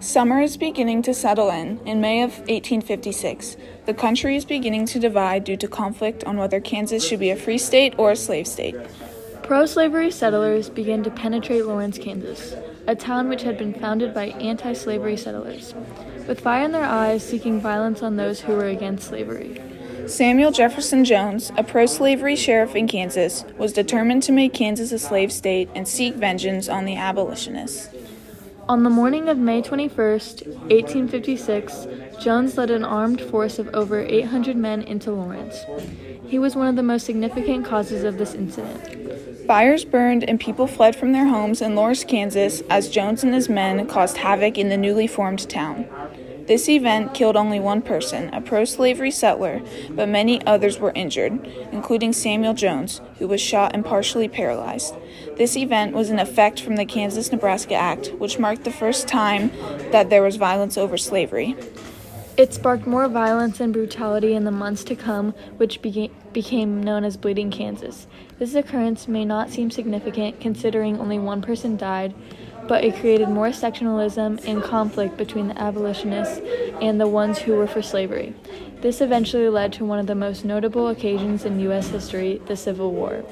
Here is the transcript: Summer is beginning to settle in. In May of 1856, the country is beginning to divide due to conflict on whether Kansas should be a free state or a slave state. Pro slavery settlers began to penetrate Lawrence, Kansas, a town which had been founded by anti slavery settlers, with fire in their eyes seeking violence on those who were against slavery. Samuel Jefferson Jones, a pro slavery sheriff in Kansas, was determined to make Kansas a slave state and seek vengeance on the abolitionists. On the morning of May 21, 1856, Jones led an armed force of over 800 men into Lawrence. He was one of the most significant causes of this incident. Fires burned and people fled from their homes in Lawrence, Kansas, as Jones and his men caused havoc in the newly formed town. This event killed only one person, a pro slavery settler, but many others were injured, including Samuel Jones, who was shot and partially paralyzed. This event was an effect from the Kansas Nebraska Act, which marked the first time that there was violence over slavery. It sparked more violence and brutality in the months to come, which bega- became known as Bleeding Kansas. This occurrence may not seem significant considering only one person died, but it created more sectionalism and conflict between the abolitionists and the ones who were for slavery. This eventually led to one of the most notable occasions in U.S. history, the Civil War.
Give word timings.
Summer 0.00 0.40
is 0.40 0.56
beginning 0.56 1.02
to 1.02 1.14
settle 1.14 1.50
in. 1.50 1.80
In 1.86 2.00
May 2.00 2.22
of 2.22 2.30
1856, 2.40 3.56
the 3.86 3.94
country 3.94 4.36
is 4.36 4.44
beginning 4.44 4.86
to 4.86 4.98
divide 4.98 5.44
due 5.44 5.56
to 5.56 5.66
conflict 5.66 6.22
on 6.24 6.36
whether 6.36 6.60
Kansas 6.60 7.06
should 7.06 7.20
be 7.20 7.30
a 7.30 7.36
free 7.36 7.58
state 7.58 7.94
or 7.96 8.10
a 8.10 8.16
slave 8.16 8.46
state. 8.46 8.76
Pro 9.42 9.64
slavery 9.64 10.10
settlers 10.10 10.68
began 10.68 11.02
to 11.04 11.10
penetrate 11.10 11.64
Lawrence, 11.64 11.98
Kansas, 11.98 12.54
a 12.86 12.94
town 12.94 13.28
which 13.28 13.42
had 13.42 13.56
been 13.56 13.72
founded 13.72 14.12
by 14.12 14.26
anti 14.26 14.72
slavery 14.72 15.16
settlers, 15.16 15.74
with 16.26 16.40
fire 16.40 16.64
in 16.64 16.72
their 16.72 16.84
eyes 16.84 17.26
seeking 17.26 17.60
violence 17.60 18.02
on 18.02 18.16
those 18.16 18.40
who 18.40 18.52
were 18.52 18.66
against 18.66 19.08
slavery. 19.08 19.60
Samuel 20.06 20.52
Jefferson 20.52 21.04
Jones, 21.04 21.50
a 21.56 21.64
pro 21.64 21.86
slavery 21.86 22.36
sheriff 22.36 22.76
in 22.76 22.86
Kansas, 22.86 23.44
was 23.56 23.72
determined 23.72 24.22
to 24.24 24.32
make 24.32 24.52
Kansas 24.52 24.92
a 24.92 24.98
slave 24.98 25.32
state 25.32 25.68
and 25.74 25.88
seek 25.88 26.14
vengeance 26.14 26.68
on 26.68 26.84
the 26.84 26.96
abolitionists. 26.96 27.88
On 28.68 28.82
the 28.82 28.90
morning 28.90 29.28
of 29.28 29.38
May 29.38 29.62
21, 29.62 29.94
1856, 29.96 31.86
Jones 32.20 32.58
led 32.58 32.72
an 32.72 32.84
armed 32.84 33.20
force 33.20 33.60
of 33.60 33.72
over 33.72 34.00
800 34.00 34.56
men 34.56 34.82
into 34.82 35.12
Lawrence. 35.12 35.64
He 36.26 36.40
was 36.40 36.56
one 36.56 36.66
of 36.66 36.74
the 36.74 36.82
most 36.82 37.06
significant 37.06 37.64
causes 37.64 38.02
of 38.02 38.18
this 38.18 38.34
incident. 38.34 39.46
Fires 39.46 39.84
burned 39.84 40.24
and 40.24 40.40
people 40.40 40.66
fled 40.66 40.96
from 40.96 41.12
their 41.12 41.26
homes 41.26 41.62
in 41.62 41.76
Lawrence, 41.76 42.02
Kansas, 42.02 42.60
as 42.68 42.88
Jones 42.88 43.22
and 43.22 43.32
his 43.32 43.48
men 43.48 43.86
caused 43.86 44.16
havoc 44.16 44.58
in 44.58 44.68
the 44.68 44.76
newly 44.76 45.06
formed 45.06 45.48
town. 45.48 45.88
This 46.46 46.68
event 46.68 47.12
killed 47.12 47.36
only 47.36 47.58
one 47.58 47.82
person, 47.82 48.32
a 48.32 48.40
pro 48.40 48.64
slavery 48.64 49.10
settler, 49.10 49.62
but 49.90 50.08
many 50.08 50.44
others 50.46 50.78
were 50.78 50.92
injured, 50.94 51.44
including 51.72 52.12
Samuel 52.12 52.54
Jones, 52.54 53.00
who 53.18 53.26
was 53.26 53.40
shot 53.40 53.74
and 53.74 53.84
partially 53.84 54.28
paralyzed. 54.28 54.94
This 55.36 55.56
event 55.56 55.92
was 55.92 56.08
an 56.08 56.20
effect 56.20 56.60
from 56.60 56.76
the 56.76 56.84
Kansas 56.84 57.32
Nebraska 57.32 57.74
Act, 57.74 58.12
which 58.18 58.38
marked 58.38 58.62
the 58.62 58.70
first 58.70 59.08
time 59.08 59.50
that 59.90 60.08
there 60.08 60.22
was 60.22 60.36
violence 60.36 60.78
over 60.78 60.96
slavery. 60.96 61.56
It 62.36 62.54
sparked 62.54 62.86
more 62.86 63.08
violence 63.08 63.60
and 63.60 63.72
brutality 63.72 64.34
in 64.34 64.44
the 64.44 64.50
months 64.50 64.84
to 64.84 64.94
come, 64.94 65.32
which 65.56 65.80
bega- 65.82 66.10
became 66.32 66.82
known 66.82 67.02
as 67.02 67.16
Bleeding 67.16 67.50
Kansas. 67.50 68.06
This 68.38 68.54
occurrence 68.54 69.08
may 69.08 69.24
not 69.24 69.50
seem 69.50 69.70
significant 69.70 70.38
considering 70.38 71.00
only 71.00 71.18
one 71.18 71.40
person 71.40 71.76
died, 71.78 72.14
but 72.68 72.84
it 72.84 72.96
created 72.96 73.28
more 73.28 73.52
sectionalism 73.52 74.38
and 74.46 74.62
conflict 74.62 75.16
between 75.16 75.48
the 75.48 75.60
abolitionists 75.60 76.40
and 76.80 77.00
the 77.00 77.08
ones 77.08 77.38
who 77.38 77.52
were 77.52 77.66
for 77.66 77.82
slavery. 77.82 78.34
This 78.80 79.00
eventually 79.00 79.48
led 79.48 79.72
to 79.74 79.84
one 79.84 79.98
of 79.98 80.06
the 80.06 80.14
most 80.14 80.44
notable 80.44 80.88
occasions 80.88 81.44
in 81.44 81.60
U.S. 81.60 81.88
history, 81.88 82.40
the 82.46 82.56
Civil 82.56 82.92
War. 82.92 83.24